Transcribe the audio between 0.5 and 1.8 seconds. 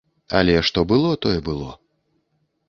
што было, тое было.